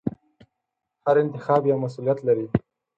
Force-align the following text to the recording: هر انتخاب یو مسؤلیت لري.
هر 1.05 1.15
انتخاب 1.23 1.61
یو 1.67 1.77
مسؤلیت 1.83 2.19
لري. 2.27 2.45